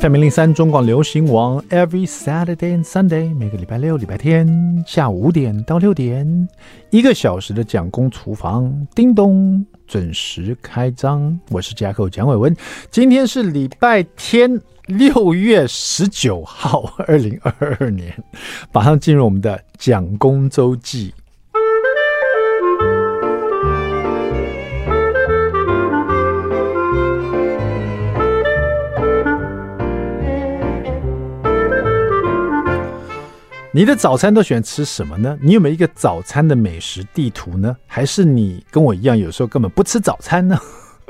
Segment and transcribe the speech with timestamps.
[0.00, 6.48] FM 零三中广流行网，Every Saturday and Sunday，每个礼拜六、礼拜天下午五点到六点，
[6.90, 11.38] 一个小时的蒋公厨房，叮咚，准时开张。
[11.48, 12.56] 我是夹克蒋伟文，
[12.90, 18.12] 今天是礼拜天，六月十九号，二零二二年，
[18.72, 21.14] 马上进入我们的蒋公周记。
[33.76, 35.36] 你的早餐都喜欢吃什么呢？
[35.42, 37.76] 你有没有一个早餐的美食地图呢？
[37.88, 40.56] 还是你跟我一样，有时候根本不吃早餐呢？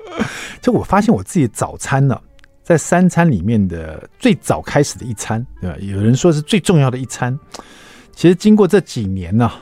[0.63, 2.19] 就我发现我自己早餐呢，
[2.63, 5.77] 在三餐里面的最早开始的一餐，对吧？
[5.79, 7.39] 有人说是最重要的一餐。
[8.15, 9.53] 其实经过这几年呢，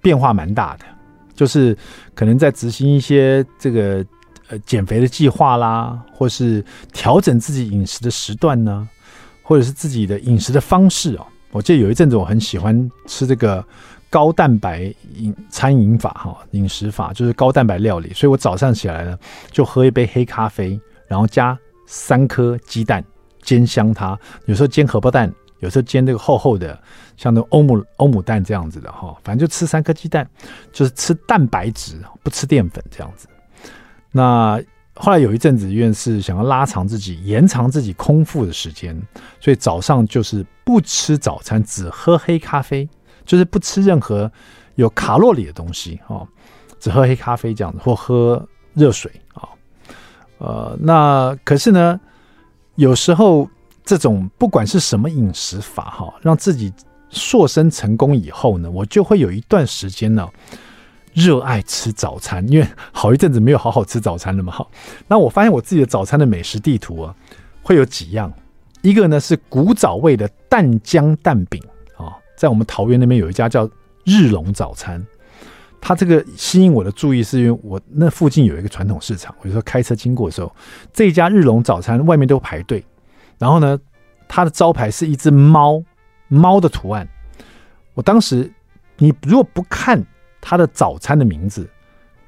[0.00, 0.86] 变化蛮大的，
[1.34, 1.76] 就是
[2.14, 4.02] 可能在执行一些这个
[4.48, 8.88] 呃减肥的计划啦，或是调整自己饮食的时段呢，
[9.42, 11.26] 或者是自己的饮食的方式哦。
[11.52, 13.64] 我记得有一阵子我很喜欢吃这个
[14.10, 19.18] 高蛋白饮餐饮法哈，饮食法就是高蛋白料理，所以我早上起来呢
[19.50, 23.04] 就喝一杯黑咖啡，然后加三颗鸡蛋
[23.42, 26.78] 煎香它，有时候煎荷包蛋，有时候煎这个厚厚的
[27.16, 30.28] 像那欧姆欧姆蛋这样子的哈，反正就吃三颗鸡蛋，
[30.72, 33.28] 就是吃蛋白质，不吃淀粉这样子。
[34.10, 34.60] 那
[34.94, 38.94] 后来有一阵子，因为是想要拉长自己、延长自己空腹的时间，
[39.40, 42.88] 所以早上就是不吃早餐，只喝黑咖啡，
[43.24, 44.30] 就是不吃任何
[44.74, 46.22] 有卡路里的东西啊，
[46.78, 49.48] 只喝黑咖啡这样子，或喝热水啊。
[50.38, 51.98] 呃，那可是呢，
[52.74, 53.48] 有时候
[53.84, 56.70] 这种不管是什么饮食法哈，让自己
[57.08, 60.28] 瘦身成功以后呢，我就会有一段时间呢。
[61.12, 64.52] 热爱吃早餐，因为好一阵子没有好好吃早餐了嘛。
[64.52, 64.66] 哈，
[65.06, 67.14] 那我发现我自己的早餐的美食地图啊，
[67.62, 68.32] 会有几样。
[68.80, 71.62] 一个呢是古早味的蛋浆蛋饼
[71.96, 73.68] 啊，在我们桃园那边有一家叫
[74.04, 75.04] 日隆早餐。
[75.80, 80.50] 它这个吸引我的注意，是因为我那附近有一个传统市场，我就说开车经过的时候，
[80.92, 82.82] 这家日隆早餐外面都排队。
[83.38, 83.78] 然后呢，
[84.28, 85.82] 它的招牌是一只猫，
[86.28, 87.06] 猫的图案。
[87.94, 88.50] 我当时
[88.96, 90.02] 你如果不看。
[90.42, 91.66] 它的早餐的名字，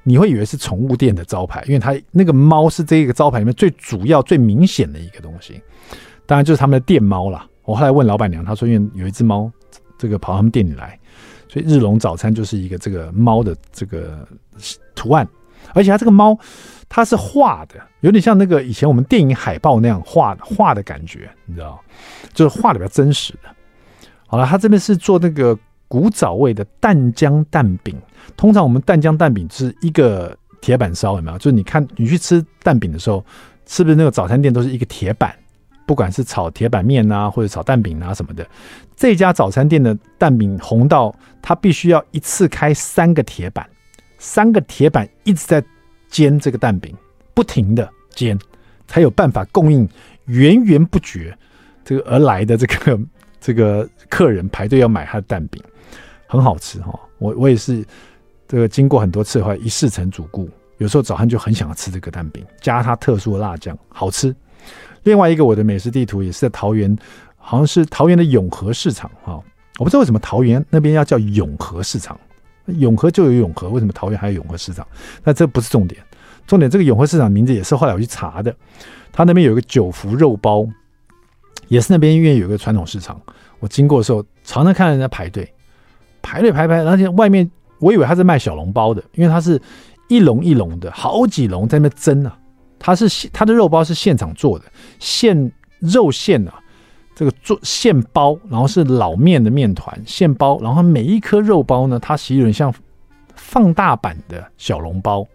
[0.01, 5.61] 你会以为是宠物店的招牌，因为它那个猫是这个招牌里面最主要、最明显的一个东西。
[6.25, 7.45] 当然就是他们的店猫啦。
[7.65, 9.51] 我后来问老板娘，她说因为有一只猫，
[9.97, 10.97] 这个跑他们店里来，
[11.49, 14.25] 所以日隆早餐就是一个这个猫的这个
[14.95, 15.27] 图案，
[15.73, 16.37] 而且它这个猫
[16.87, 21.83] 它是画的，有点像那个以前我们电影海报那样画画的感觉，你知道，
[22.33, 23.49] 就是画的比较真实的。
[24.25, 25.57] 好了，他这边是做那个。
[25.87, 27.95] 古早味的蛋浆蛋饼，
[28.35, 31.37] 通常我们蛋浆蛋饼是一个铁板烧，有没有？
[31.37, 33.23] 就是你看你去吃蛋饼的时候，
[33.67, 35.33] 是不是那个早餐店都是一个铁板？
[35.85, 38.47] 不管是炒铁板面啊，或者炒蛋饼啊什么的，
[38.95, 43.69] 这家早餐店的蛋饼红到它必须要一次开三个铁板，
[44.17, 45.63] 三个铁板一直在
[46.09, 46.95] 煎这个蛋饼，
[47.35, 48.35] 不停的煎，
[48.87, 49.87] 才有办法供应
[50.25, 51.37] 源源不绝
[51.83, 52.99] 这个而来的这个
[53.39, 55.61] 这个客人排队要买他的蛋饼。
[56.27, 57.85] 很好吃哈，我我也是
[58.47, 64.35] 这个经过很多次的话，一试成主顾，有时候早上就很想要吃这个蛋饼，加它特殊的辣酱，好吃。
[65.03, 66.97] 另外一个我的美食地图也是在桃园，
[67.37, 69.39] 好像是桃园的永和市场哈，
[69.77, 72.19] 我不知道为什么桃园那边要叫永和市场，
[72.65, 74.85] 永和就有永和，为什么桃园还有永和市场？
[75.23, 76.01] 那这不是重点，
[76.47, 78.55] 重点这个永和市场名字也是后来我去查的，
[79.11, 80.65] 他那边有个九福肉包，
[81.67, 83.21] 也是那边因为有个传统市场，
[83.59, 85.51] 我经过的时候常常看人家排队。
[86.25, 87.47] 排队排排，而且外面
[87.77, 89.61] 我以为他是卖小笼包的，因为他是
[90.09, 92.35] 一笼一笼的，好几笼在那蒸啊。
[92.79, 94.65] 他是他的肉包是现场做的，
[94.99, 96.55] 现肉馅啊，
[97.15, 102.73] 这个做现包，然后是老面的面团现包，然后每一颗肉包呢，它其实有点像
[103.35, 105.25] 放大版的小笼包，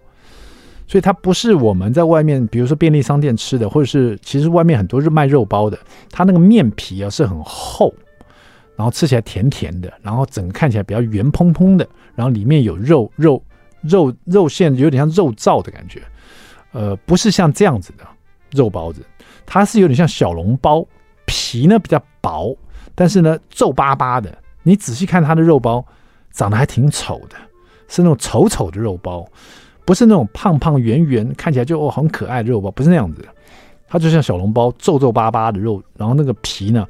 [0.87, 5.79] 所以它不是我们在外面，比如说便利商店吃的，或者是其实外面很多是卖肉包的，
[6.11, 7.95] 它那个面皮啊是很厚。
[8.81, 13.43] 然后吃起来甜甜的，然后整个看起来比较圆蓬蓬的，然后里面有肉肉
[13.83, 16.03] 肉肉馅，有点像肉燥的感觉，
[16.73, 18.07] 呃，不是像这样子的
[18.53, 19.05] 肉包子，
[19.45, 20.83] 它是有点像小笼包，
[21.27, 22.57] 皮呢比较薄，
[22.95, 24.35] 但是呢皱巴巴的。
[24.63, 25.85] 你仔细看它的肉包，
[26.33, 27.37] 长得还挺丑的，
[27.87, 29.29] 是那种丑丑的肉包，
[29.85, 33.29] 不是那种胖胖圆圆看起来就哦很可爱的肉包，不是那样子的，
[33.87, 36.89] 它就像小笼包皱皱巴巴的肉，然后那个皮呢。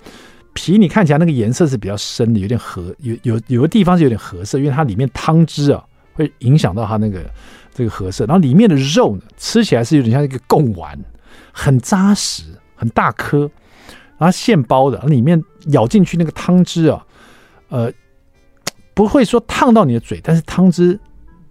[0.55, 7.25] 皮你看起来那个颜色是比较深的，有点褐，有有有的地方是有点褐色，因为它里面汤汁啊会影响到它那个
[7.73, 8.27] 这个褐色。
[8.27, 10.99] 然后里面的肉呢，吃起来是有点像一个贡丸，
[11.53, 12.43] 很扎实，
[12.75, 13.51] 很大颗，
[14.19, 17.07] 然后现包的，里面咬进去那个汤汁啊，
[17.69, 17.93] 呃，
[18.93, 20.99] 不会说烫到你的嘴，但是汤汁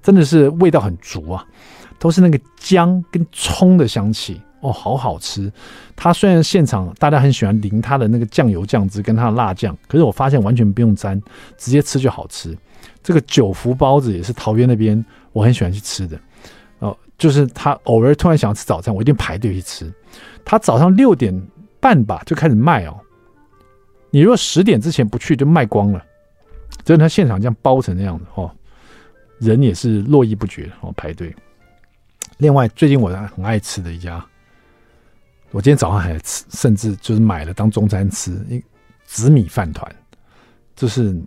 [0.03, 1.45] 真的是味道很足啊，
[1.97, 4.39] 都是那个姜跟葱的香气。
[4.61, 5.51] 哦，好好吃！
[5.95, 11.21] 它虽然现场大家很喜欢淋它的那个酱油酱汁跟它的辣酱，可是我发现完全不用沾，
[11.57, 12.57] 直接吃就好吃。
[13.01, 16.19] 这个九福包子也是桃园那边我很喜欢去吃的
[16.79, 19.91] 哦，就是他偶尔突然想要吃早餐，我一定排队去吃。
[20.43, 21.33] 他早上六点
[21.79, 22.99] 半吧就开始卖哦，
[24.11, 26.03] 你如果十点之前不去就卖光了，
[26.83, 28.51] 就是他现场这样包成那样的哦，
[29.39, 31.33] 人也是络绎不绝哦排队。
[32.37, 34.25] 另外，最近我很爱吃的一家。
[35.51, 38.31] 我今天早上还吃，甚至就是买了当中餐吃。
[38.49, 38.63] 一
[39.03, 39.91] 紫米饭团，
[40.75, 41.19] 就是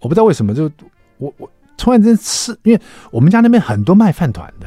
[0.00, 0.70] 我不知道为什么，就
[1.16, 2.80] 我我突然间吃，因为
[3.10, 4.66] 我们家那边很多卖饭团的，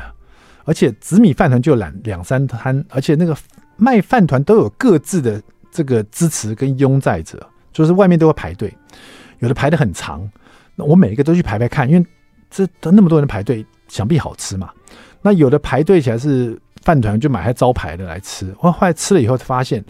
[0.66, 3.38] 而且紫米饭团就两两三摊，而且那个
[3.76, 5.40] 卖饭团都有各自的
[5.72, 8.76] 这个支持跟拥戴者，就是外面都会排队，
[9.38, 10.28] 有的排的很长。
[10.76, 12.04] 那我每一个都去排排看，因为
[12.50, 14.72] 这都那么多人排队，想必好吃嘛。
[15.22, 16.60] 那有的排队起来是。
[16.88, 19.84] 饭团就买他招牌的来吃，我后来吃了以后发现，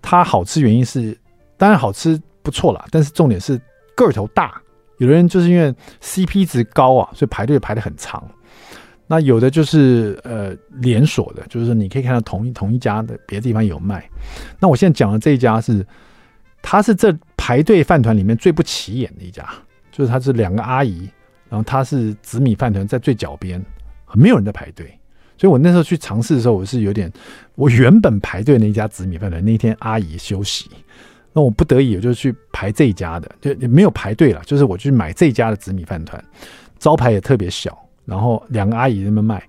[0.00, 1.14] 它好吃原因是，
[1.58, 3.60] 当然好吃不错啦，但是重点是
[3.94, 4.58] 个头大。
[4.96, 8.26] 有的人就是因为 CP 值高啊，所以排队排得很长。
[9.06, 14.08] 那有的就是呃连锁的，就是你可以看到同一同一家的别的地方有卖。
[14.58, 15.86] 那我现在讲的这一家是，
[16.62, 19.46] 它是这排队饭团里面最不起眼的一家，
[19.92, 21.10] 就是它是两个阿姨，
[21.50, 23.62] 然后它是紫米饭团在最脚边，
[24.14, 24.98] 没有人在排队。
[25.38, 27.10] 所以我那时候去尝试的时候，我是有点，
[27.54, 30.68] 我原本排队那家紫米饭团，那天阿姨休息，
[31.32, 36.22] 那我不得已我就去排这家的，就也没有排队了，就是我去买这家的紫米饭团，
[36.80, 39.40] 招牌也特别小，然后两个阿姨那边卖，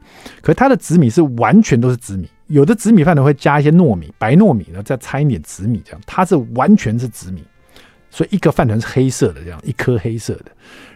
[0.42, 7.44] 可是它的紫米是完全都是紫米，有的紫米饭团会加一些糯米，白糯米，然后再掺一点紫米这样，它是完全是紫米，
[8.12, 10.52] 所以一个饭团是黑色的这样，一颗黑色的，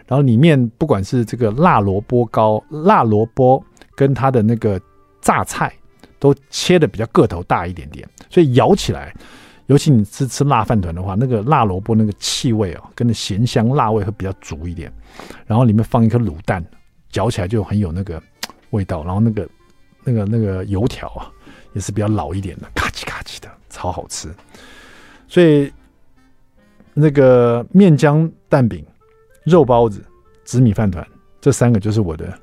[0.06, 3.60] 然后里面不管是这个辣萝卜糕、辣萝卜。
[3.96, 4.80] 跟它的那个
[5.20, 5.72] 榨菜
[6.18, 9.14] 都切的比较个头大一点点，所以咬起来，
[9.66, 14.92] 尤其你吃吃辣饭团的话，那个辣萝卜那个气味哦，跟那咸香辣味会比较足一点。
[15.46, 16.64] 然后里面放一颗卤蛋，
[17.10, 18.22] 嚼起来就很有那个
[18.70, 19.04] 味道。
[19.04, 19.48] 然后那个
[20.02, 21.30] 那个那个油条啊，
[21.72, 24.28] 也是比较老一点的，咔叽咔叽的，超好吃。
[25.28, 25.72] 所以
[26.92, 28.84] 那个面浆蛋饼、
[29.44, 30.04] 肉包子、
[30.44, 31.06] 紫米饭团，
[31.40, 32.38] 这三个就是我的。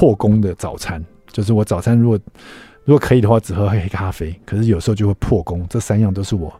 [0.00, 2.18] 破功的早餐，就是我早餐如果
[2.84, 4.34] 如果可以的话，只喝黑咖啡。
[4.46, 5.66] 可是有时候就会破功。
[5.68, 6.50] 这三样都是我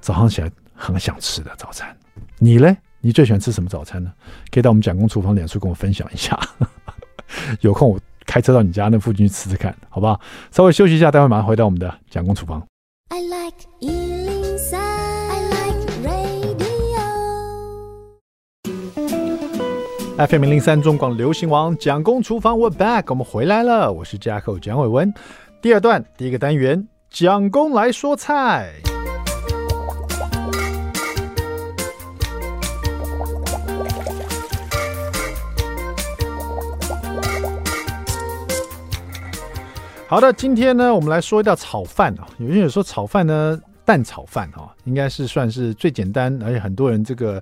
[0.00, 1.92] 早上起来很想吃的早餐。
[2.38, 2.76] 你呢？
[3.00, 4.12] 你最喜欢吃什么早餐呢？
[4.52, 6.38] 可以到我们蒋公厨房脸书跟我分享一下。
[7.62, 10.20] 有空我开车到你家那附近去吃吃看，好不好？
[10.52, 12.64] 稍微休息一下，待会马上回到我们的蒋公厨房。
[13.08, 13.67] I like
[20.18, 23.92] FM 零零三中广流行王蒋公厨房，We're back，我们回来了。
[23.92, 25.14] 我是 Jacko 蒋伟文。
[25.62, 28.72] 第二段第一个单元，蒋公来说菜。
[40.08, 42.26] 好的，今天呢，我们来说一道炒饭啊。
[42.38, 47.40] 有些人说炒饭呢，蛋炒饭哈，应该是算是最简单，而且很多人这个。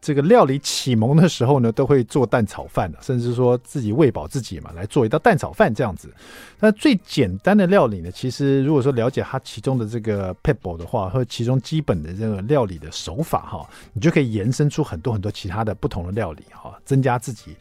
[0.00, 6.10] 这个料理启蒙的时候呢，都会做蛋炒饭，甚至说自己喂饱自己嘛，来做一道蛋炒饭这样子。
[6.58, 17.54] 那最简单的料理呢，其实如果说了解它其中的这个撇步的话，或其中基本的这个料理的手法哈，你就可以延伸出很多很多其他的不同的料理哈，增加自己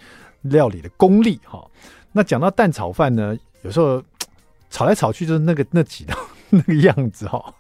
[0.43, 1.65] 料理的功力哈。
[2.13, 4.01] 那讲到蛋炒饭呢，有时候
[4.69, 6.17] 炒来炒去就是那个那几道
[6.51, 7.53] 那个样子哈，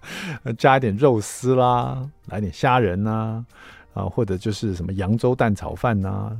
[0.57, 3.45] 加一点肉丝啦，来点虾仁呐。
[3.93, 6.31] 啊或者就是什么扬州蛋炒饭呐、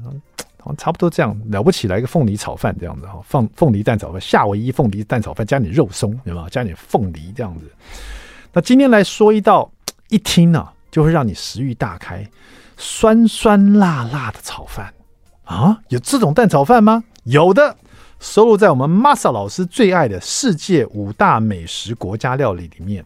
[0.64, 6.50] 啊，差不多这样了不起，来一个凤梨炒饭这样子哈，放凤梨蛋炒饭，夏威夷凤梨蛋炒饭，加点肉松，有没有？
[6.50, 7.66] 加点凤梨这样子。
[8.52, 9.72] 那今天来说一道，
[10.10, 12.28] 一听呢、啊、就会让你食欲大开，
[12.78, 14.94] 酸酸辣辣的炒饭
[15.46, 17.04] 啊，有这种蛋炒饭吗？
[17.24, 17.76] 有的，
[18.20, 23.06] 收录在我们 Masa 老师最爱的世界五大美食国家料理里面，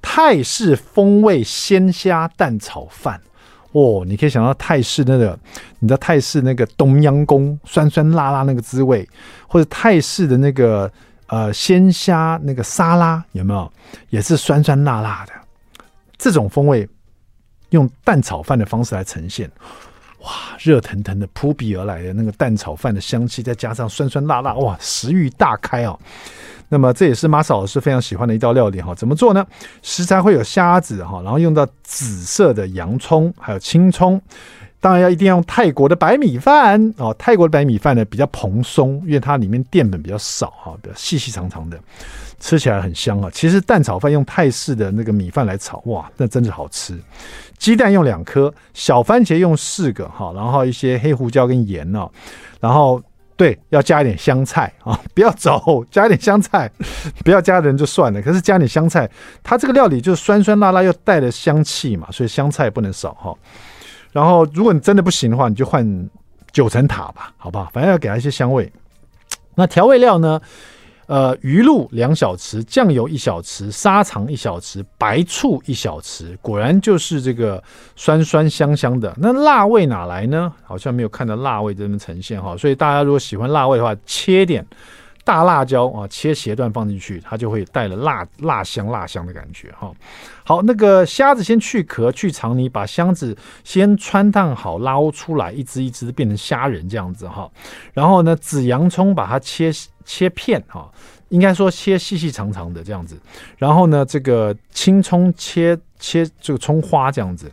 [0.00, 3.20] 泰式风味鲜虾蛋炒饭。
[3.72, 5.38] 哦，你可以想到泰式那个，
[5.78, 9.08] 你知道泰式那个冬阴功酸酸辣辣那个滋味，
[9.48, 10.90] 或者泰式的那个
[11.26, 13.72] 呃鲜虾那个沙拉有没有？
[14.10, 15.32] 也是酸酸辣辣的，
[16.18, 16.86] 这种风味
[17.70, 19.50] 用蛋炒饭的方式来呈现，
[20.20, 25.98] 哇，热腾腾的扑鼻而来的那个蛋炒饭的香气，再加上酸酸辣辣，哇，食欲大开哦。
[26.72, 28.94] 那么这也是 Masa 老师非常喜欢的一道料理哈。
[28.94, 29.46] 怎么做呢？
[29.82, 34.18] 食材会有虾子哈，然后用到紫色的洋葱，还有青葱。
[34.80, 37.14] 当然要一定要用泰国的白米饭哦。
[37.18, 41.78] 泰国的白米饭呢比较蓬松，因为它里面淀粉比较少哈，比较细细长长的，
[42.40, 43.28] 吃起来很香啊。
[43.30, 46.98] 其实蛋炒饭用泰式的那个米饭来炒，哇，那真的好吃。
[47.58, 52.08] 鸡蛋用两颗，小番茄用四个哈，然后一些黑胡椒跟盐哦，
[52.60, 52.98] 然后。
[53.42, 56.70] 对，要加一点香菜啊， 不要走，加一点香菜，
[57.24, 58.22] 不要加人就算了。
[58.22, 59.10] 可是加点香菜，
[59.42, 63.34] 它这个料理就酸酸辣辣又带了香气嘛，所以香菜不能少哈。
[64.12, 66.08] 然后，如果你真的不行的话，你就换
[66.52, 67.68] 九层塔吧，好不好？
[67.72, 68.72] 反正要给它一些香味。
[69.56, 70.40] 那调味料呢？
[71.12, 77.62] 呃，鱼露两小匙，酱油一小匙，砂糖一小匙，白醋一小匙，果然就是这个
[77.94, 79.14] 酸酸香香的。
[79.18, 80.50] 那辣味哪来呢？
[80.64, 82.56] 好像没有看到辣味这边呈现哈。
[82.56, 84.66] 所以大家如果喜欢辣味的话，切点
[85.24, 89.92] 大辣椒啊，切斜段放进去，它就会带了辣辣香辣香的感觉哈。
[90.44, 97.50] 好，那个虾子先去壳去肠泥，把虾子先汆烫好捞出来，一只一只变成虾仁这样子哈。
[97.92, 99.72] 然后呢，紫洋葱把它切。
[100.04, 100.90] 切片哈，
[101.28, 103.16] 应该说切细细长长的这样子，
[103.56, 107.48] 然后呢，这个青葱切切这个葱花这样子，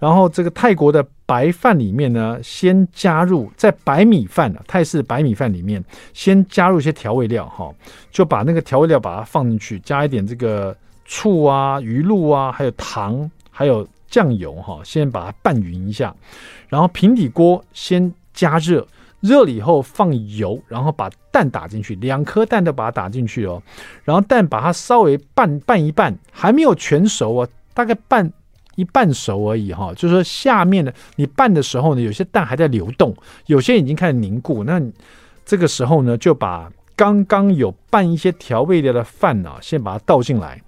[0.00, 7.70] 然后这个泰国的白饭里面呢，先加入在白米饭啊，泰式白米饭里面先加入一些调味料哈，
[8.10, 16.14] 就把那个调味料把它放进去，加一点这个醋啊、鱼露啊，还有糖，还有酱油哈，先把它拌匀一下，
[16.68, 18.86] 然后平底锅先加热。
[19.20, 23.60] 热了以后放油，然后把蛋打进去，两颗蛋都把它打进去哦。
[24.04, 28.30] 然后蛋把它稍微拌拌一拌，还没有全熟啊，大概拌
[28.76, 29.92] 一半熟而已哈。
[29.96, 33.12] 就是说下面的你拌的时候呢，有些蛋还在流动，
[33.46, 34.62] 有些已经开始凝固。
[34.62, 34.80] 那
[35.44, 40.62] 这个时候呢，就把刚刚有拌一些调味料的饭呢，先把它倒进来，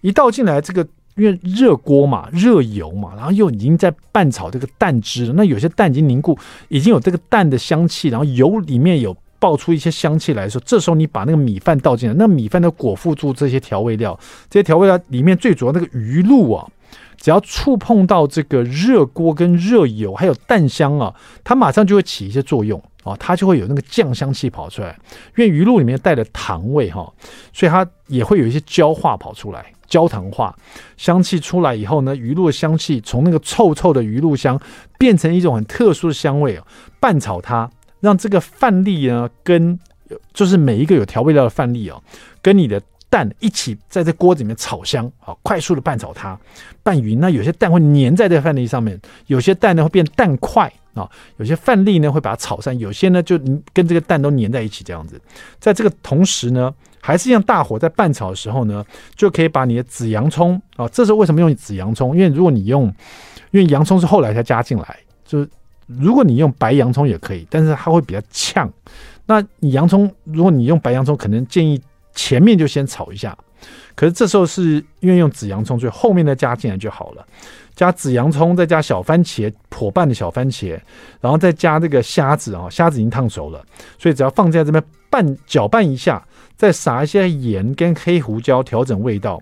[0.00, 0.84] 一倒进来这个。
[1.16, 5.32] 因为热锅嘛，热油嘛，然后又已经在拌炒这个蛋汁了。
[5.32, 6.38] 那有些蛋已经凝固，
[6.68, 14.18] 已经有这个蛋的香气，然后油里面有爆出一些香气来的时候，这时候你把那个米饭倒进来，那米饭都裹附住这些调味料。
[14.48, 16.66] 这些调味料里面最主要那个鱼露啊，
[17.16, 21.14] 只要触碰到这个热锅跟热油，还有蛋香啊，
[21.44, 24.98] 它马上就会起一些作用啊，它就会有那个酱香气跑出来。
[25.36, 27.12] 因为鱼露里面带了糖味哈，
[27.52, 29.72] 所以它也会有一些焦化跑出来。
[29.88, 30.52] 焦糖化，
[30.96, 34.60] 香气出来以后呢，鱼露的香气从那个臭臭的鱼露香
[34.98, 36.66] 变成一种很特殊的香味哦。
[36.98, 39.78] 拌炒它，让这个饭粒呢跟
[40.32, 42.02] 就是每一个有调味料的饭粒哦，
[42.40, 46.38] 跟你的蛋一起在这锅子里面炒香，好，快速的拌炒它，
[46.82, 47.20] 拌匀。
[47.20, 53.38] 那有些蛋会粘在这个饭粒上面，有些蛋呢会变蛋块啊，有些饭粒呢会把它炒散，有些呢就
[53.72, 55.20] 跟这个蛋都粘在一起这样子。
[55.58, 56.74] 在这个同时呢。
[56.98, 58.84] 还是一样，大火在拌炒的时候呢，
[59.14, 62.16] 就可以把你的紫洋葱啊，这是为什么用紫洋葱？
[62.16, 62.92] 因为如果你用，
[63.52, 65.48] 因为洋葱是后来才加进来，就是
[65.86, 68.70] 如果你用白洋葱也可以，但是它会比较呛。
[69.26, 71.80] 那你洋葱，如果你用白洋葱，可能建议
[72.14, 73.36] 前面就先炒一下。
[73.94, 77.26] 可是这时候是因为用紫洋葱，所以后面再加进来就好了。
[77.74, 80.78] 加紫洋葱，再加小番茄，破半的小番茄，
[81.20, 83.64] 然后再加这个虾子啊，虾子已经烫熟了，
[83.98, 86.22] 所以只要放在这边拌搅拌一下。
[86.56, 89.38] 再撒一些盐跟黑胡椒调整味道，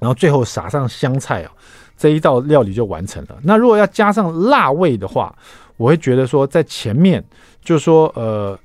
[0.00, 1.52] 然后最后撒上香菜啊，
[1.96, 3.38] 这一道料理就完成了。
[3.42, 5.34] 那如果要加上辣味的话，
[5.76, 7.22] 我会觉得说在前面
[7.62, 8.58] 就是说呃，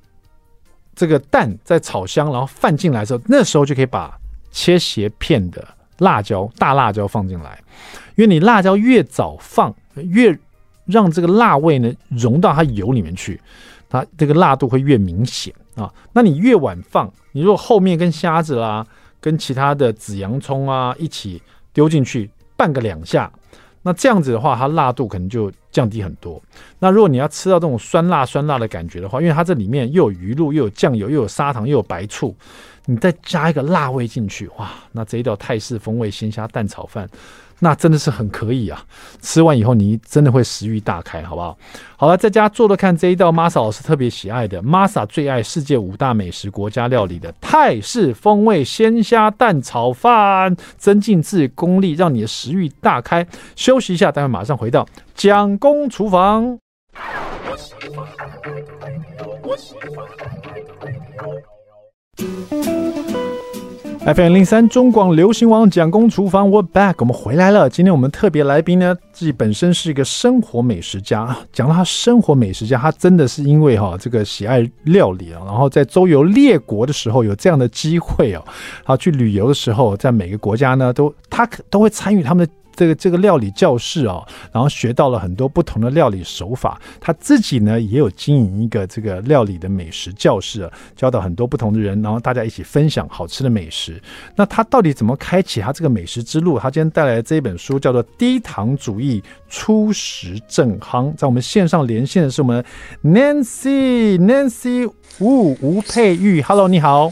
[0.95, 4.17] 这个蛋在炒香，然后饭进来的时候，那时候就可以把
[4.51, 5.65] 切斜片的
[5.99, 7.57] 辣椒大辣椒放进来，
[8.15, 10.37] 因为你辣椒越早放，越
[10.85, 13.39] 让这个辣味呢融到它油里面去，
[13.89, 15.53] 它这个辣度会越明显。
[15.75, 18.85] 啊，那你越晚放，你如果后面跟虾子啦、
[19.21, 22.29] 跟其他的紫洋葱啊一起丢进去
[22.61, 23.31] 拌个两下，
[23.81, 26.39] 那这样子的话，它辣度可能就降低很多。
[26.77, 32.35] 那如果你要吃到这种酸辣酸辣的感觉的话，因为它这里面又有鱼露，又有酱油，又有砂糖，又有白醋，
[32.85, 37.09] 你再加一个辣味进去，哇，那这一道泰式风味鲜虾蛋炒饭。
[37.63, 38.83] 那真的是很可以啊！
[39.21, 41.55] 吃完以后你真的会食欲大开，好不好？
[41.95, 53.27] 好了，在家做做看这一道 Masa 老师特别喜爱的 Masa 最爱世界五大美食国家料理的泰式风味鲜虾蛋炒饭，增进自己功力，让你的食欲大开。
[53.55, 56.57] 休息一下，待会马上回到蒋公厨房。
[64.03, 67.69] FM 零三中广流行网蒋公厨房我 back，我们回来了。
[67.69, 71.37] 今天我们特别来宾呢，自己本身是一个生活美食家。
[71.53, 78.43] 讲到他生活美食家，他真的是因为哈这个喜爱料理啊，然后在周游列国的时候有这样的机会哦，
[78.83, 82.51] 他去旅游的时候，在每个国家呢都他可都会参与他们的。
[82.75, 86.79] 这个这个料理教室哦，然后学到了很多不同的料理手法。
[86.99, 94.01] 他自己呢也有经营一个这个料理的美食教室，啊教导很多不同的人，然后大家一起分享好吃的美食。
[94.35, 96.57] 那他到底怎么开启他这个美食之路？
[96.59, 101.07] 他今天带来的这一本书叫做《低糖主义初食正康》。
[101.15, 102.63] 在我们线上连线的是我们
[103.03, 106.41] Nancy Nancy Wu 吴佩玉。
[106.41, 107.11] Hello，你好。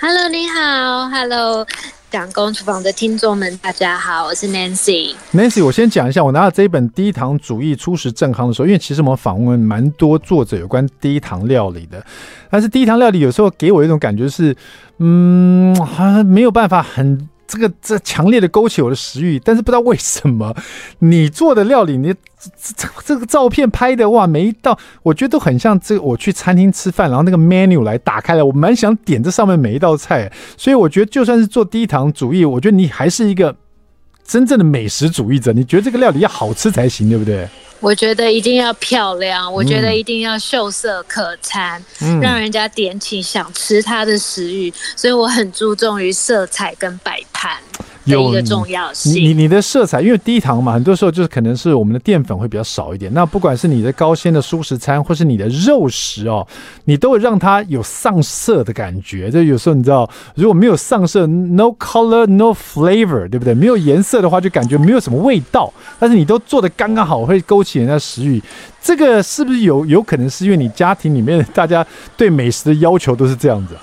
[0.00, 1.08] Hello，你好。
[1.08, 1.66] Hello。
[2.14, 5.16] 讲公厨房的听众们，大家好，我是 Nancy。
[5.32, 12.06] Nancy，我先讲一下，我拿到这一本《低糖主义初食正康》的时候，因为其实我们访问蛮多作者有关低糖料理的，
[12.48, 14.54] 但是低糖料理有时候给我一种感觉是，
[14.98, 17.28] 嗯，好像没有办法很。
[17.54, 20.52] 这个这强烈的勾起我的食欲，但是不知道为什么
[20.98, 22.18] 你做的料理，你这
[22.74, 33.54] 这这个照片拍的哇，每一道我觉得都很像这个我去餐厅吃饭，然后那个 menu 来打开了，我蛮想点这上面每一道菜，所以我觉得就算是做低糖主义，我觉得你还是一个
[34.26, 37.48] 真正的美食主义者，你觉得这个料理要好吃才行，对不对？
[37.80, 47.58] 我觉得一定要漂亮，我觉得一定要秀色可餐，嗯、让人家点起想吃它的食欲，所以我很注重于色彩跟摆盘。
[48.04, 53.12] 有一个重要性，你你的色彩，因为低糖嘛，很多时候就是可能是我们的淀粉会比较少一点。
[53.14, 56.46] 那不管是你的高纤的蔬食餐，或是你的肉食哦，
[56.84, 59.30] 你都会让它有上色的感觉。
[59.30, 63.54] 就有时候你知道，如果没有上色，no color no flavor，对不对？
[63.54, 65.72] 没有颜色的话，就感觉没有什么味道。
[65.98, 68.42] 但是你都做的刚刚好，会勾起人家食欲。
[68.82, 71.86] 这个是不是有有可能是因为你家庭里面大家
[72.18, 73.80] 对美食的要求都是这样子啊？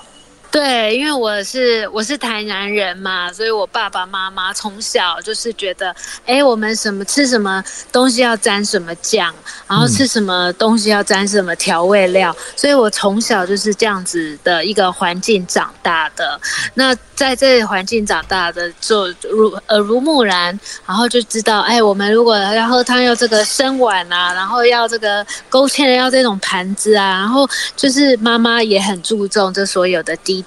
[0.52, 9.34] 对，因为我是我是台南人嘛，所以我爸爸妈妈从小就是觉得，哎，我们什么吃什么东西要沾什么酱，
[9.66, 16.38] 然后吃什么东西要沾什么调味料，嗯、所以我从小就是这样子的一个环境长大的。
[16.74, 30.41] 那在这个环境长大的，就如耳濡目染，然后就知道，哎，我们如果要喝汤要这个深碗啊，然后要这个勾芡要这种盘子啊，然后就是妈妈也很注重这所有的低。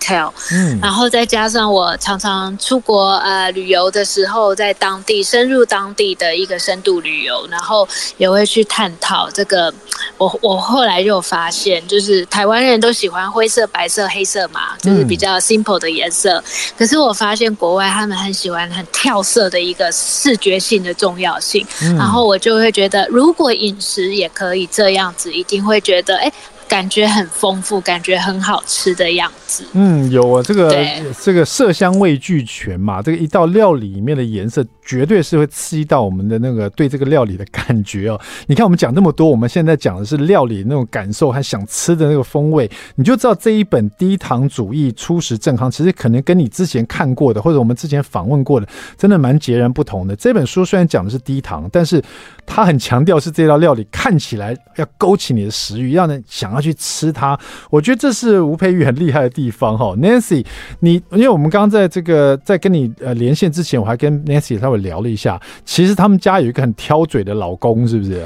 [0.52, 9.74] 嗯，然后再加上我常常出国呃旅游的时候，在当地深入当地的一个深度旅游，然后也会去探讨这个。
[10.18, 16.44] 我我后来就发现，就是台湾人都喜欢灰色、白色、黑色嘛，就是比较 simple 的颜色。
[16.78, 21.66] 可是我发现国外他们很喜欢很跳色的一个视觉性的重要性。
[21.98, 26.32] 然后我就会觉得，如果饮食也可以这样子，一定会觉得哎。
[26.68, 29.64] 感觉很丰富，感觉很好吃的样子。
[29.74, 30.76] 嗯，有啊，这个
[31.22, 38.20] 这个色香味俱全嘛，这个一道料理里面的颜色绝对是会刺激到我们的那个对这个料理的感觉哦。
[38.48, 50.16] 你看我们讲这么多，我们现在讲的是料理那种感受，和想吃的那个风味，你就知道这一本低糖主义初食正康，其实可能跟你之前看过的或者我们之前访问过的，真的蛮截然不同的。
[50.16, 52.04] 这本书虽然讲的是低糖，但是
[52.48, 56.55] 它很强调是这道料理看起来要勾起你的食欲，让人想。
[56.56, 57.38] 要去吃它，
[57.70, 59.94] 我觉得这是吴佩玉很厉害的地方哈。
[59.98, 60.46] Nancy，
[60.80, 68.26] 你因为我们刚刚在这个在跟你呃连线之前，我还跟 Nancy 稍微聊了一下，其实他们家有一个很挑嘴的老公，是不是？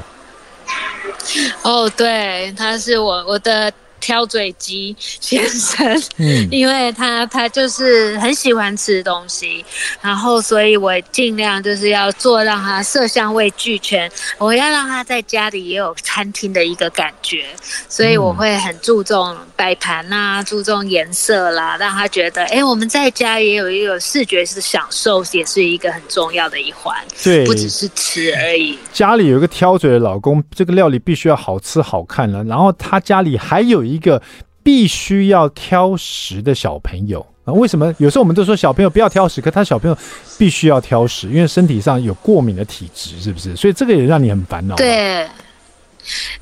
[1.62, 3.72] 哦，对，他是我我的。
[4.00, 5.86] 挑嘴鸡先生，
[6.16, 9.64] 嗯， 因为他他就是很喜欢吃东西，
[10.00, 17.44] 然后所以我尽量就是要做让他色香味俱全，我要让他在家里也有餐厅的一个感觉，
[17.88, 28.78] 所以我会很注重摆盘呐，注重颜色啦，让他觉得，哎，我们在家也有一个视觉是享受，也是一个很重要的一环，对，不只是吃而已。
[28.92, 34.22] 家里有一个挑嘴的老公，这个料理必须要好吃好看了，然后他家里还有一一个
[34.62, 37.52] 必须要挑食的小朋友啊？
[37.52, 39.96] 为什么有时候我们都说小朋友不要挑食，可他小朋友
[40.38, 43.56] 必须要挑食，因为身体上有过敏的体质，是不是？
[43.56, 44.76] 所以这个也让你很烦恼。
[44.76, 45.26] 对。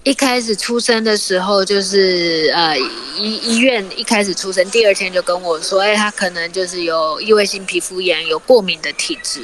[0.08, 2.74] 一开始出生的时候，就是呃
[3.18, 9.42] 医医院一开始出生，第二天就跟我说，哎，他可能就是有异位性皮肤炎，有过敏的体质，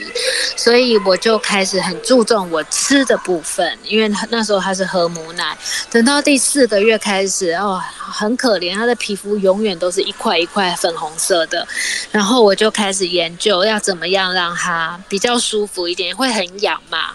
[0.56, 5.54] 所以我就开始很注重我吃的部分，因为那时候他是喝母奶，
[5.90, 11.68] 等到第四个月开始，哦，很可怜，他的皮肤永远都是一块一块粉红色的，
[12.10, 17.10] 然后我就开始研究要怎么样让他比较舒服一点，会很痒嘛，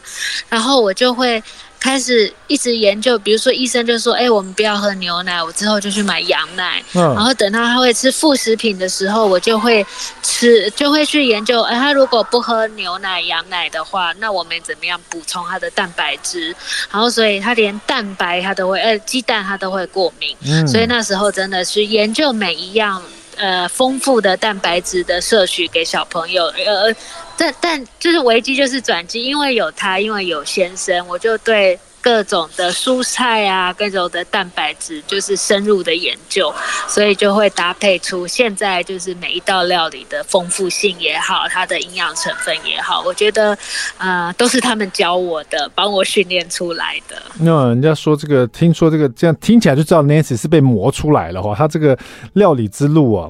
[0.49, 1.41] 然后我就会。
[1.79, 6.83] 开始一直研究，比如说医生就说，哎、欸，我们不要喝牛奶，我之后就去买羊奶。
[6.93, 9.85] 嗯，然后等到他会吃副食品的时候，我就会
[10.21, 16.55] 吃，就会去研究，哎、欸，他如果不喝牛奶、羊奶的话，那我们怎么样补充他的蛋白质？
[16.91, 20.35] 然后所以他连蛋白他都会，呃，鸡蛋他都会过敏。
[20.45, 23.01] 嗯，所以那时候真的是研究每一样。
[23.41, 26.93] 呃，丰富的蛋白质的摄取给小朋友，呃，
[27.39, 31.79] 但但就是危机就是转机，因为有他，因为有先生，我就对。
[32.01, 36.51] 各种的蔬菜啊，各种的蛋白质，就是深入的研究，
[36.87, 43.55] 所以就会搭配出现在就是每一道料理的丰富性也好，它的营养成分也好，我觉得，
[43.97, 47.21] 呃，都是他们教我的，帮我训练出来的。
[47.37, 51.99] 那人家说这个，听说这个这样听起来就知道 Nancy 是被磨出来了哈，他这个
[52.31, 53.29] 料理之路啊。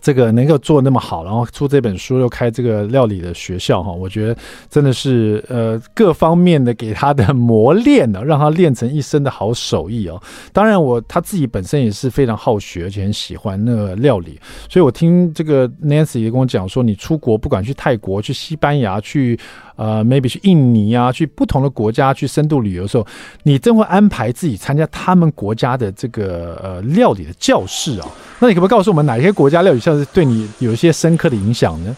[0.00, 4.36] 这个能够做那么好，然后出这本书又开这个料理的学校哈，我觉得
[4.68, 10.20] 真的是呃各方面的给他的磨练呢，让他练成一身的好手艺哦。
[10.52, 19.38] 当然我他自己本身也是非常好学，而且很喜欢那个料理，所以我听这个 Nancy 也跟我讲说，你出国不管去泰国、去西班牙、去。
[19.76, 23.06] 呃，maybe 去印尼啊，去不同的国家去深度旅游的时候，
[23.44, 28.08] 你真会安排自己参加他们国家的这个呃料理的教室哦。
[28.38, 31.96] 那你可不可以告诉我们哪些国家料理教室对你有一些深刻的影响呢？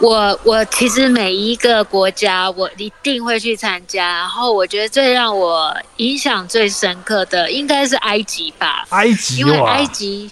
[0.00, 8.84] 我我其实每一个国家我一定会去参加，然后我觉得最让我影响最深刻的应该是埃及吧。
[8.88, 10.30] 埃及，因为埃及。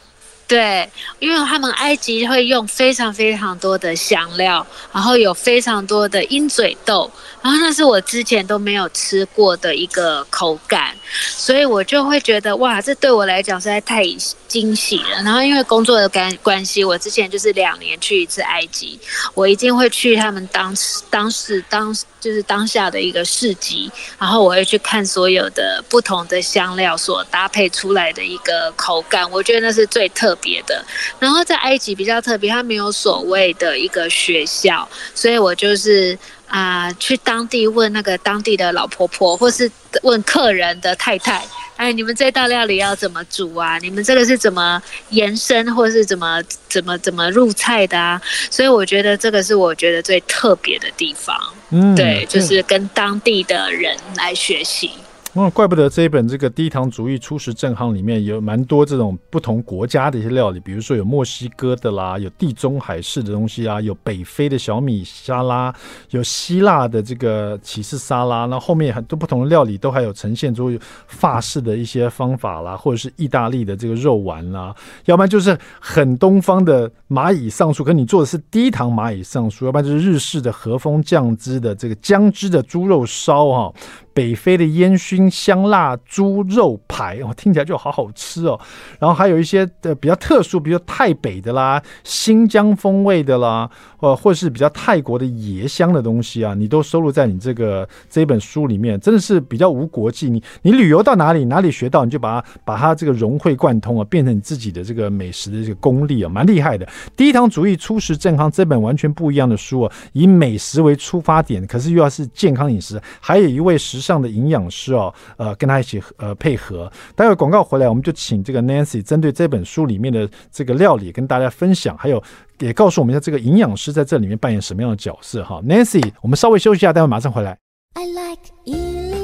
[0.53, 0.87] 对，
[1.19, 7.11] 因为他们埃及会用非常非常多的香料，然后有非常多的鹰嘴豆，
[7.41, 14.05] 然后那是我之前都没有吃过的一个口感，所以我就会觉得哇，这对我来讲实在太
[14.47, 15.23] 惊喜了。
[15.25, 19.01] 然后因为工作的关关系，我之前就是两年去一次埃及，
[19.33, 30.63] 我一定会去他们当时当时当就是当下的一个市集，然后我会去看所有的不同的香料所搭配出来的一个口感，我觉得那是最特别。
[30.65, 30.85] 的，
[31.19, 39.69] 然后在埃及比较特别，它没有所谓的一个学校，所以我就是啊、呃，去当地问那个当地的老婆婆，或是
[40.03, 41.45] 问客人的太太，
[41.77, 43.77] 哎，你们这道料理要怎么煮啊？
[43.79, 48.21] 你们这个是怎么延伸，或是怎么怎么怎么入菜的啊？
[48.49, 51.37] 所以我觉得这个是我觉得最特别的地方，
[51.71, 54.93] 嗯，对，就是跟当地的人来学习。
[55.35, 65.75] 哦，怪不得这一本这个低糖主义初食正行里面有蛮多这种不同国家的一些料理，比如说有墨西哥的啦，有地中海式的东西啊，有北非的小米沙拉，
[66.11, 70.71] 有希腊的这个起司沙拉，那后，面很多不同的料理都还有呈现出
[71.07, 74.75] 法式的一些方法啦，或者是意大利的这个肉丸啦，
[75.07, 83.73] 要不然就是很东方的蚂蚁上树，可你做的是低糖蚂蚁上树，要不然就是日式的和风酱汁的这个姜汁的猪肉烧哈。
[84.15, 88.59] 北非的烟熏香辣猪肉排哦，听起来就好好吃哦。
[88.99, 93.71] 然后还有一些的比较特殊，比如泰北的啦、新疆风味的啦，
[94.01, 100.29] 呃，或者是比较泰国的椰香的东西啊，你都收录在你这个这本书里面，真的是比较无国际。
[100.29, 106.87] 你你旅游到哪里，哪里学到，你就把它把它这个融会贯通啊，变成你自己的这个美食的这个功力啊，蛮厉害的。
[107.17, 114.02] 低糖主义初食健康这本完全不一样的书啊，以美食为出发点，可是又要是健康饮食，还有一位食。
[114.03, 116.91] 上的营养师哦，呃，跟他一起呃配合。
[117.15, 122.21] 待会广告回来，我们就请这个 Nancy 针对这本书里面的这个料理跟大家分享，还有
[122.59, 125.63] 也告诉我们一下这个营养师在这里面扮演什么样的角色哈。
[125.63, 127.57] Nancy，我们稍微休息一下，待会马上回来。
[127.95, 129.22] I like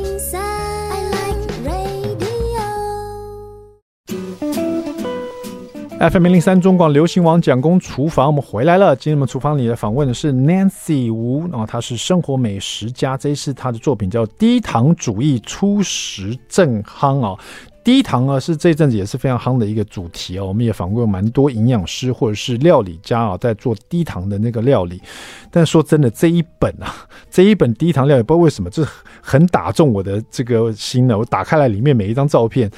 [5.99, 8.95] FM 零零三中广流行网蒋公厨房，我们回来了。
[8.95, 17.37] 今天我们厨房里的访问的是 Nancy Wu，然后她是生活美食家，这一次她的作品叫《低糖主义初食正夯》啊。
[17.83, 20.47] 低糖啊，是这阵子也是非常夯的一个主题哦。
[20.47, 25.03] 我们也访问过蛮多营养师或者是料理家啊，在做低糖的那个料理。
[25.51, 26.95] 但说真的，这一本啊，
[27.29, 28.85] 这一本低糖料理，不知道为什么，就
[29.21, 31.19] 很打中我的这个心呢。
[31.19, 32.71] 我打开来，里面每一张照片。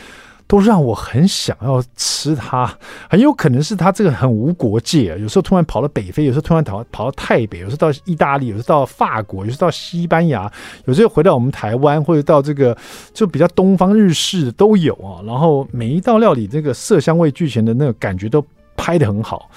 [0.50, 2.68] 都让我很想要吃它，
[3.08, 5.16] 很有可能是它这个很无国界。
[5.20, 10.50] 有时候突然跑到北非，有时候突然跑跑到泰北，有时候到意大利，有时候到法国，有时候到西班牙，
[10.86, 12.76] 有时候回到我们台湾，或者到这个
[13.14, 15.22] 就比较东方日式都有啊。
[15.24, 18.44] 然后每一道料理，这个色香味俱全的那个感觉都
[18.76, 19.48] 拍得很好。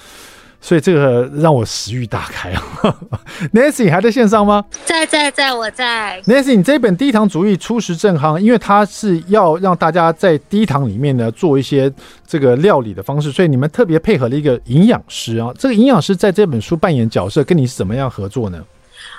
[0.64, 2.96] 所以这个让我食欲大开啊！
[3.52, 4.64] Nancy 还在线上吗？
[4.86, 6.18] 在在在，我在。
[6.22, 11.92] Nancy，你这本低糖主义初食正康，因为它是要让大家在低糖里面呢做一些
[12.26, 15.52] 这个料理的方式，所以你们特别配合了一个营养师啊。
[15.58, 18.64] 这个营养师在这本书扮演角色，跟你是怎么样合作呢？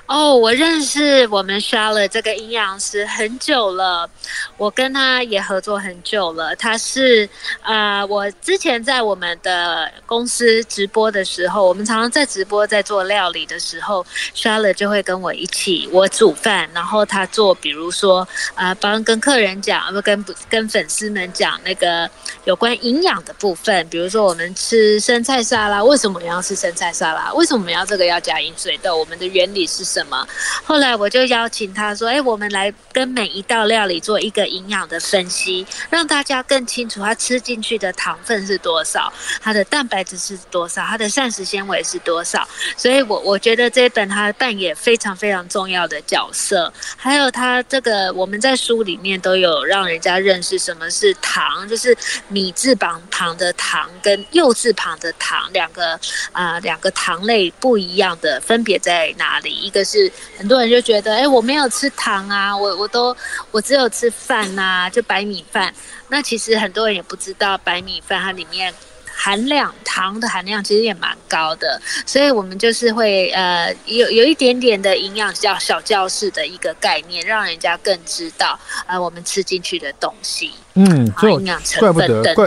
[0.06, 4.08] 哦，我认识我们 Charlotte 这个营养师很久了，
[4.56, 6.54] 我跟他也合作很久了。
[6.54, 7.28] 他是
[7.62, 22.08] 呃，我之前在我们的公司直播的时候，我们常常在直播在做料理的时候，Charlotte 就会跟我一起，我煮饭，然后他做，比如说呃，帮跟客人讲，不跟跟粉丝们讲那个
[22.44, 27.32] 有关营养的部分，比如说我们吃生菜沙拉，为什么要吃生菜沙拉？
[27.34, 28.96] 为什么我们要这个要加饮水豆？
[28.96, 30.28] 我们的原理是什么？
[30.62, 42.46] 后来我就邀请他说：“哎，我们来跟每一道料理做一个营养的分析，让大家更清楚他吃进去的糖分是多少，它的蛋白质是多少，它的膳食纤维是多少。
[42.76, 46.70] 所以我我觉得这一本它扮演非常非常重要的角色。
[46.94, 51.96] 还有它这个我们在书里面都有让人家认识什么是糖，就是
[52.28, 55.98] 米字旁旁的糖跟柚字旁的糖两个
[56.32, 59.54] 啊、两个糖类不一样的分别在哪里？
[59.54, 60.12] 一个是。
[60.36, 63.16] 很多人就觉得，哎、我没有吃糖啊，我我都
[63.50, 65.72] 我只有吃饭呐、就白米饭。
[66.08, 68.74] 那其实很多人也不知道，白米饭它里面
[69.14, 71.80] 含量糖的含量其实也蛮高的。
[72.04, 80.52] 所以我们就是会呃有有一点点的营养教小教室的一个概念，让人家更知道呃我们吃进去的东西。
[80.78, 81.40] 嗯，就
[81.80, 82.46] 怪不得怪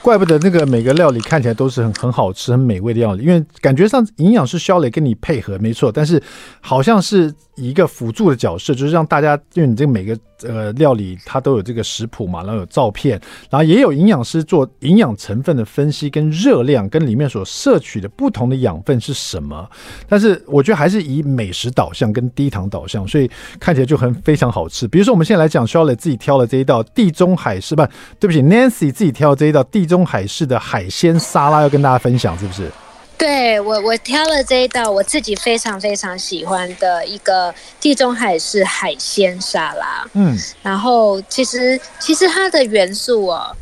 [0.00, 6.22] 怪不得那个每个料理看起来都是很很好吃、很美味的料理，因为感觉上营养师肖磊跟你配合没错，但是
[6.60, 19.68] 好像是以一个辅助的角色，就是让大家，因为你这个每个呃料理它都有这个食谱嘛，然后有照片，然后也有营养师做营养成分的分析跟热量，跟里面所摄取的不同的养分是什么。
[20.08, 24.86] 但是我觉得还是以美食导向跟低糖导向，所以看起来就很非常好吃。
[24.86, 27.55] 比如说我们现在来讲，肖磊自己挑了这一道地中海。
[27.60, 27.88] 是吧？
[28.18, 32.70] 对不起，Nancy 自己挑这一道地中海式的海鲜沙拉，要跟大家分享，是不是？
[33.18, 40.04] 对，我，我挑了这一道我自己非常非常喜欢的一个地中海式海鲜沙拉。
[40.12, 43.56] 嗯，然后其实其实它的元素哦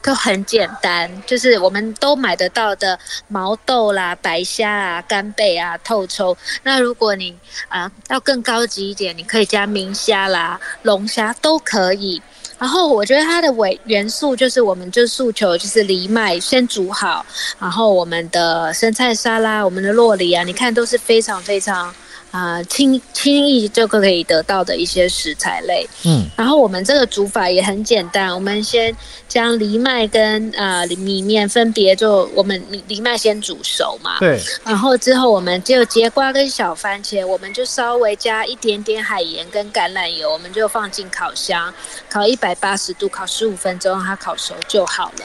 [0.00, 6.34] 都很简单，就是我们都买得到的毛豆啦、白虾啊、干贝啊、透抽。
[6.62, 7.36] 那如果你
[7.68, 12.22] 啊、呃、要更高级一点，你可以加明虾啦、龙虾都可以。
[12.58, 17.24] 然后我觉得它的尾元素就是，我们就诉求就是藜麦先煮好，
[17.58, 21.94] 然后我们的生菜沙拉、我们的洛梨啊，你看都是非常非常。
[22.30, 25.88] 啊，轻轻易就可以得到的一些食材类。
[26.04, 28.94] 嗯，然后我们这个煮法也很简单，我们先
[29.26, 34.18] 将藜麦跟呃米面分别就我们藜麦先煮熟嘛。
[34.18, 34.38] 对。
[34.64, 41.72] 然后之后我们就节瓜跟小番茄，我们就稍微加一点点海盐跟橄榄油，我们就放进烤箱，
[42.10, 45.24] 烤一百八十度，烤十五分钟，让它烤熟就好了。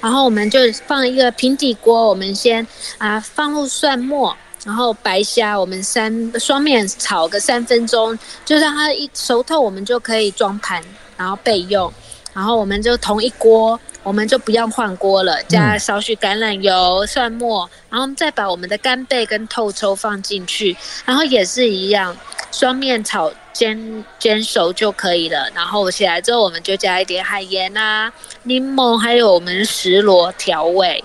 [0.00, 2.66] 然后我们就放一个平底锅，我们先
[2.98, 4.36] 啊放入蒜末。
[4.64, 10.82] 然后白虾，我们三双面炒个三分钟，就让它一熟透，我们就可以装盘，
[11.16, 11.92] 然后备用。
[12.32, 22.16] 然后我们就同一锅，我们就不要换锅了，加少许橄榄油、蒜末，然后再把我们的干贝跟透抽放进去，然后也是一样，
[22.52, 25.50] 双面炒煎煎熟就可以了。
[25.52, 28.12] 然后起来之后，我们就加一点海盐啊、
[28.44, 31.02] 柠檬，还有我们石螺调味。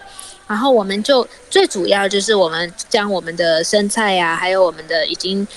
[0.48, 5.48] 然后我们就最主要就是我们将我们的生菜呀、啊，还有我们的已经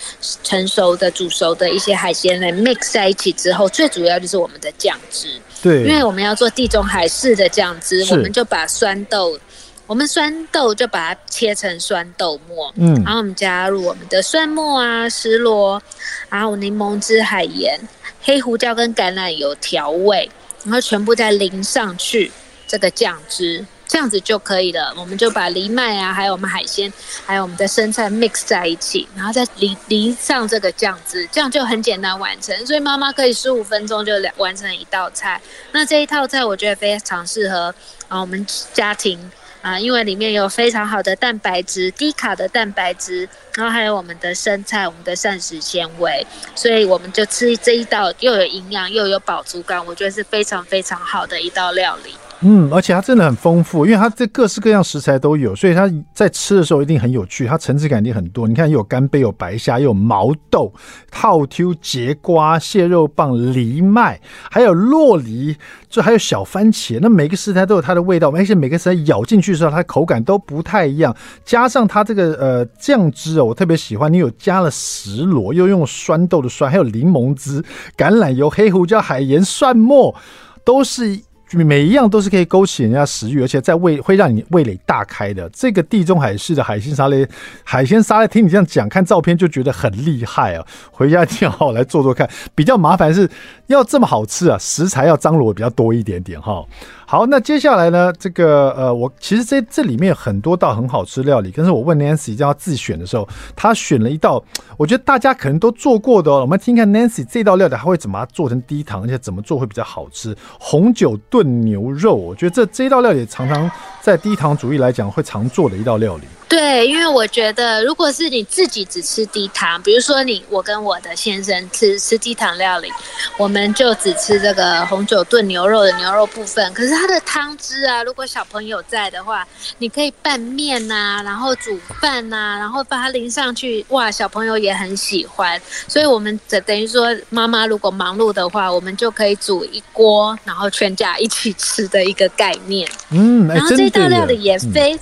[0.42, 5.28] 成熟的煮熟的一些海鲜来 mix 在一起之后，最主要就是我们的酱汁。
[5.60, 9.38] 对，因为我们要做地中海式的酱汁，我们就把酸豆，
[9.86, 15.82] 我们酸豆就把它切成酸豆末，嗯，然后我们加入我们的蒜末啊、石螺，
[16.30, 17.78] 然后柠檬汁、海盐、
[18.22, 20.30] 黑胡椒跟橄榄油调味，
[20.64, 22.32] 然后全部再淋上去
[22.66, 23.66] 这个酱汁。
[23.88, 26.92] 这样子就可以了，我们就把藜麦啊，还有我们海鲜，
[27.24, 32.54] 还有我们的生菜 mix 在一起，然后再淋淋上这个酱汁，这样就很简单完成。
[32.66, 35.40] 所以妈妈可以十五分钟就完成一道菜。
[35.72, 37.74] 那这一套菜我觉得非常适合
[38.08, 39.30] 啊我们家庭
[39.62, 52.14] 啊，因为里面有非常好的蛋白质，低卡的蛋白质，然后还有我们的生菜，我们的膳食纤维，所以我们就吃这一道又有营养又有饱足感，我觉得是非常非常好的一道料理。
[52.40, 57.46] 嗯，而且它真的很丰富，因为它这各式各样食材都有，所以它在吃的时候一定很有趣。
[57.46, 58.46] 它层次感一定很多。
[58.46, 60.72] 你看，有干贝，有白虾，有毛豆、
[61.10, 64.20] 套 Q、节瓜、蟹肉棒、藜麦，
[64.50, 65.56] 还有洛梨，
[65.88, 67.00] 就还有小番茄。
[67.02, 71.12] 那每个食材都有它的味道，而且每个食材咬进去的时候，它的口感都不太一样。
[71.44, 74.12] 加上它这个呃酱汁哦，我特别喜欢。
[74.12, 77.60] 你有加了石螺，又用酸豆的酸，还有柠檬汁、
[77.96, 80.14] 橄榄油、黑胡椒、海盐、蒜末，
[80.62, 81.18] 都是。
[81.52, 85.48] 每一样都是可以勾起人家食欲，而且在味会让你味蕾大开的。
[85.50, 87.16] 这个地中海式的海鲜沙拉，
[87.64, 90.66] 海鲜沙拉，听你这样讲，看照片就觉得很厉害啊！
[90.90, 92.28] 回家一定要好好来做做看。
[92.54, 93.28] 比较麻烦是
[93.68, 96.64] 要这么好吃啊，食材要张罗比较多一点点哈。
[97.06, 98.12] 好，那接下来呢？
[98.18, 103.26] 这个呃，我其实这这里面有很多道很好吃料理，但是我问 Nancy 叫他自选的时候，
[103.56, 104.42] 他选了一道，
[104.76, 106.40] 我觉得大家可能都做过的哦。
[106.40, 110.36] 我们听看 Nancy 这道料理，他会怎么做成低糖，而且怎么做会比较好吃？
[110.58, 113.70] 红酒炖牛肉，我觉得这这道料理常常
[114.02, 116.24] 在低糖主义来讲会常做的一道料理。
[116.48, 122.90] 对，因为我觉得，如果是你自己只吃低糖，比如说你我跟我的先生吃吃低糖料理，
[123.36, 126.72] 我们就只吃这个红酒炖牛肉的牛肉部分。
[126.72, 135.60] 可是它的汤汁啊，如果小朋友在的话，你可以拌面呐、啊，然后煮饭呐、啊，然后把它淋上去，哇，小朋友也很喜欢。
[135.86, 142.88] 所以我们等等于说，妈妈如果忙碌的话，我们就可以煮一锅，然后全家一起吃的一个概念。
[143.10, 144.94] 嗯，然后这道料理也非。
[144.94, 145.00] 嗯。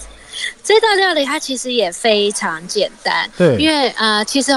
[0.62, 4.52] 这道料理它其实也非常简单，对，因为呃，其实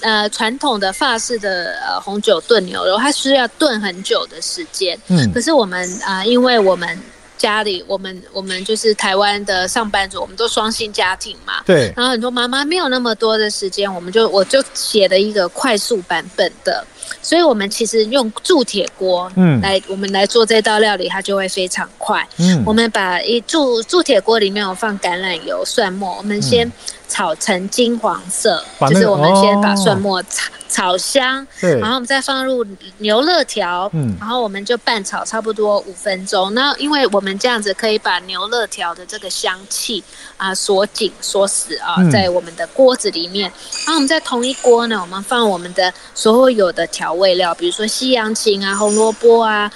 [0.00, 7.00] 呃，传统的法式的呃红酒炖牛肉，它需要炖很久的时间，嗯，可是我们啊、呃，因为我们
[7.38, 16.84] 家里我们我们就是台湾的上班族，我们都双薪家庭嘛，对，然后很多妈妈没有那么多的时间，我们就我就写了一个快速版本的。
[17.22, 22.26] 所以，我们其实用铸铁锅，嗯，来我们来做这道料理，它就会非常快。
[22.38, 26.70] 嗯，我们把一铸铸铁锅里面有放橄榄油、蒜末，我们先
[27.08, 30.50] 炒成金黄色，就是我们先把蒜末炒。
[30.70, 32.64] 炒香，对，然后我们再放入
[32.98, 36.54] 牛肋条，嗯，然后我们就拌炒差不多五分钟。
[36.54, 40.02] 那因为我们这样子可以把牛肋条的这个香气
[40.36, 43.50] 啊锁紧锁死啊，在我们的锅子里面。
[43.84, 49.70] 然后我们在同一锅呢，我们放我们的所有的调味料，比如说西洋芹啊、红萝卜啊、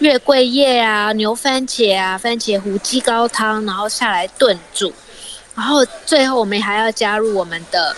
[0.00, 4.92] 月桂叶啊、牛番茄啊、番茄糊鸡高汤，然后下来炖煮。
[5.54, 7.94] 然后最后我们还要加入我们的。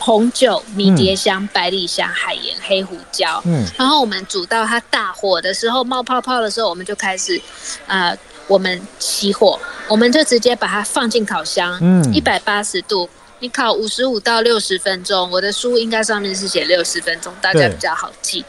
[0.00, 7.38] 红酒、迷迭香、百里香、海盐、黑胡椒，嗯，然后我们煮到它大火的时候，冒泡泡的时候，我们就开始，
[7.86, 13.06] 呃，我们起火，我们就直接把它放进烤箱，嗯，一百八十度，
[13.40, 15.30] 你烤五十五到六十分钟。
[15.30, 18.42] 我的书应该上面是写六十分钟，大家比较好记。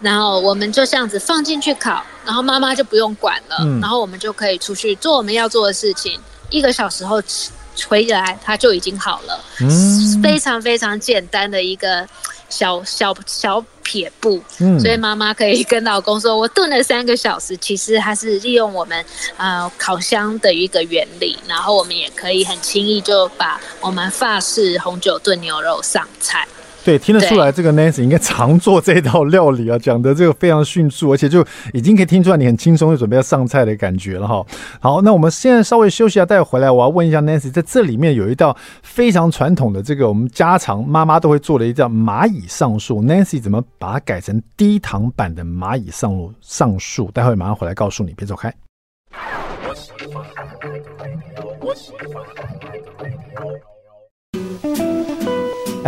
[0.00, 6.20] 然后我们就这样子放进去烤，然后妈妈就不用管了，嗯，然后我们就可以出去做我们要做的事情。
[6.50, 7.50] 一个小时后吃。
[7.88, 12.06] 回来它就已经好了，嗯，非常非常简单的一个
[12.48, 19.04] 小小小撇步，嗯，所以妈妈可以跟老公说，我炖了三个小时，其实它是利用我们
[19.36, 26.46] 呃烤箱的一个原理，然后我们也可以很轻易就把我们法式红酒炖牛肉上菜。
[26.86, 34.46] 对，听得出来，这个 Nancy 应该常做这道料理啊，讲的这个非常迅速，而且就已经可以听出来你很轻松就准备要上菜的感觉了哈。
[34.78, 47.10] 好，那我们现在稍微休息一下，待会回来我要问一下 Nancy，在这里面有一道非常传统的这个我们家常妈妈都会做的一道蚂蚁上树，Nancy 怎么把它改成低糖版的蚂蚁上路上树？
[47.10, 48.54] 待会马上回来告诉你，别走开。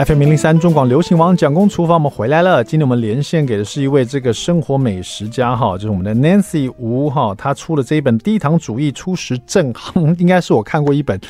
[0.06, 2.62] FM 零零三中广流行王蒋公厨房，我们回来了。
[2.62, 11.20] 今天我们连线给的是一位这个生活美食家哈，就是我们的 Nancy 吴哈，他出了这一本《低糖主义初食正行》， 应该是我看过一本。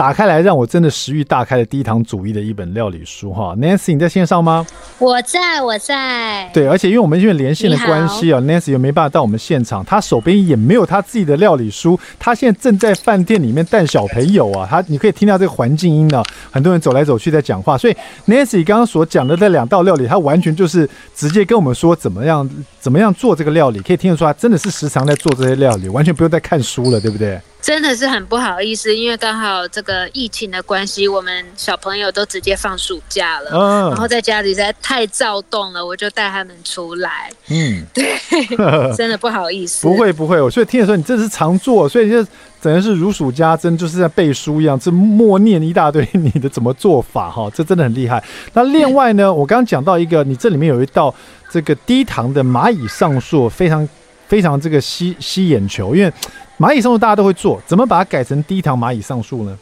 [0.00, 4.66] 打开来让我真的食欲大开的低糖主义的一本料理书哈，Nancy 你在线上吗？
[4.98, 6.48] 我在，我在。
[6.54, 17.94] 对，而且因为我们因为连线的关系啊，Nancy 又没办法到我们现场，他手边也没有他自己的料理书，他现在正在饭店里面带小朋友啊，他你可以听到这个环境音呢，很多人走来走去在讲话，所以
[18.26, 22.48] Nancy 刚刚所讲的这两道料理，他完全就是直接跟我们说怎么样
[22.80, 27.38] 怎么样做这个料理，可以听得出来真的是时常在做这些料理，完全不用再看书了，对不对？
[27.62, 37.30] 真的是很不好意思，因为刚好这个疫情的关系，我们小朋友都直接放暑假了，嗯，然后在家里实在太躁动了，我就带他们出来。
[37.48, 38.16] 嗯，对，
[38.96, 39.86] 真的不好意思。
[39.86, 42.24] 不会不会，我所以听的时候你这是常做，所以就
[42.62, 48.22] 整个是如数家珍，就是在背书一样，这默念一大堆你的怎么做法哈，这真的很厉害。
[48.54, 51.14] 那另外呢，我刚刚讲到一个，你这里面有一道
[51.50, 53.86] 这个低糖的蚂蚁上树，非常
[54.26, 56.12] 非常这个吸吸眼球，因为。
[56.60, 59.58] 蚂蚁上树大家都会做，怎么把它改成低糖蚂蚁上树呢？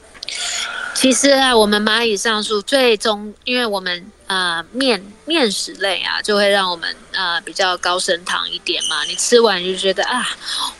[0.96, 9.04] 其实啊，我们蚂蚁上树最终，因为我们呃面面食类啊，就会让我们呃比较高升糖一点嘛。
[9.04, 10.26] 你吃完就觉得啊，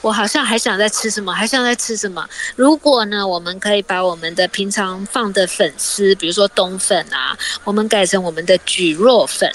[0.01, 2.29] 我好像还想再吃什么，还想再吃什么。
[2.57, 9.49] 如果呢，我们可以把我们的平常放的粉丝，比如说冬粉啊，我们改成我们的蒟蒻粉。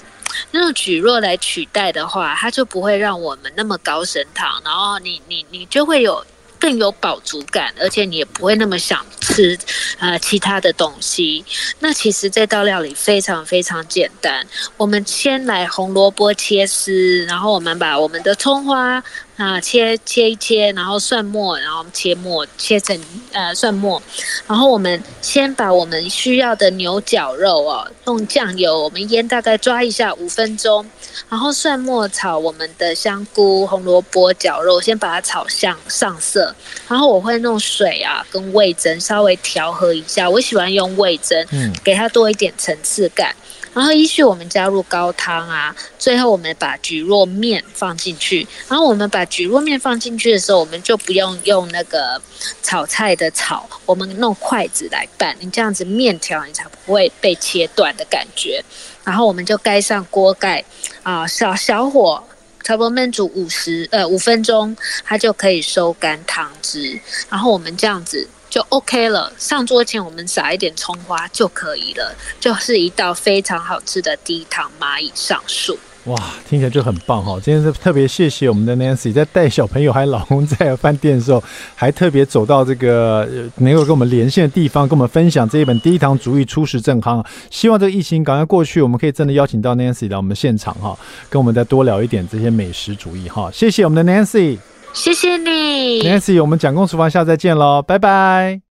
[0.52, 6.26] 那种蒟蒻来取代的话，它就不会让我们那么高升糖，然后你你你就会有。
[6.64, 9.60] 更有饱足感，而且你也不会那么想吃
[10.00, 11.44] 呃其他的东西。
[11.80, 14.48] 那其实这道料理非常非常简单。
[14.78, 19.04] 我们先来红萝卜切丝，然后我们把我们的葱花。
[19.36, 22.98] 啊，切切一切，然后蒜末，然后切末，切成
[23.32, 24.02] 呃蒜末，
[24.48, 30.88] 然后我们先把我们需要的牛绞肉哦，用酱油我们腌大概抓一下五分钟，
[31.30, 36.54] 然后蒜末炒我们的香菇、红萝卜、绞肉，先把它炒香上色，
[36.88, 43.36] 然后我会弄水啊跟味增稍微调和一下，我喜欢用味增，嗯，给它多一点层次感。
[43.74, 48.48] 然后依序我们加入高汤啊，最后我们把蒟蒻面放进去。
[48.68, 52.22] 然后我们把蒟蒻面放进去的时候，我们就不用用那个
[52.62, 55.36] 炒菜的炒，我们弄筷子来拌。
[55.40, 58.64] 你这样子面条你才不会被切断的感觉。
[59.04, 60.64] 然后我们就盖上锅盖
[61.02, 62.24] 啊，小小火
[62.64, 67.00] 差不多焖煮五十呃五分钟，它就可以收干汤汁。
[67.30, 68.28] 然后我们这样子。
[68.54, 69.34] 就 OK 了。
[69.36, 75.76] 上桌前我们撒一点葱花就可以了，就是一道非常好吃的低糖蚂蚁上树。
[76.04, 76.16] 哇，
[76.48, 77.40] 听起来就很棒哈！
[77.44, 81.44] 今天是特别谢谢我们的 Nancy，在带小朋友还有老公在饭店的时候，
[81.74, 83.28] 还特别走到这个
[83.58, 87.24] 能够跟我们连线的地方，跟我们分享这一本《低糖主义初食正康》。
[87.50, 90.96] 希望这个疫情赶快过去，我们可以真的邀请到 Nancy 来我们现场哈，
[91.28, 93.50] 跟我们再多聊一点这些美食主义哈。
[93.52, 94.60] 谢谢我们的 Nancy。
[94.94, 98.73] 谢谢你，Nancy，我们蒋公厨房下次再见喽，拜拜。